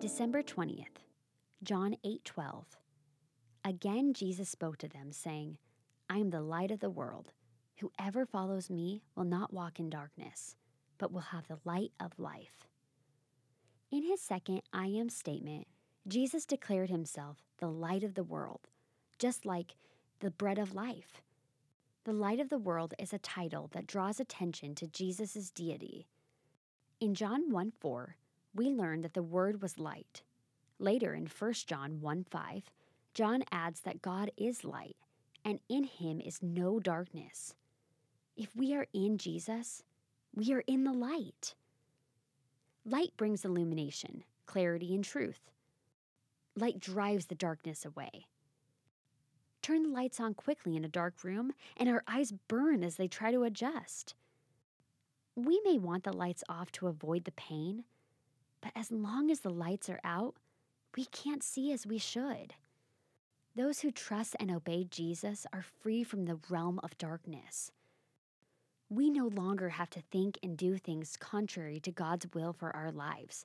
[0.00, 0.86] December 20th,
[1.62, 2.64] John 8:12.
[3.64, 5.58] Again Jesus spoke to them saying,
[6.08, 7.32] I am the light of the world.
[7.80, 10.56] Whoever follows me will not walk in darkness,
[10.98, 12.66] but will have the light of life.
[13.90, 15.66] In his second I am statement,
[16.08, 18.68] Jesus declared himself the light of the world,
[19.18, 19.74] just like
[20.20, 21.20] the bread of life.
[22.04, 26.06] The light of the world is a title that draws attention to Jesus' deity.
[27.00, 28.16] In John 1 4,
[28.54, 30.22] we learn that the Word was light.
[30.78, 32.70] Later in 1 John 1 5,
[33.12, 34.96] John adds that God is light,
[35.44, 37.54] and in him is no darkness.
[38.36, 39.82] If we are in Jesus,
[40.32, 41.56] we are in the light.
[42.84, 45.50] Light brings illumination, clarity, and truth.
[46.58, 48.26] Light drives the darkness away.
[49.60, 53.08] Turn the lights on quickly in a dark room, and our eyes burn as they
[53.08, 54.14] try to adjust.
[55.34, 57.84] We may want the lights off to avoid the pain,
[58.62, 60.36] but as long as the lights are out,
[60.96, 62.54] we can't see as we should.
[63.54, 67.70] Those who trust and obey Jesus are free from the realm of darkness.
[68.88, 72.92] We no longer have to think and do things contrary to God's will for our
[72.92, 73.44] lives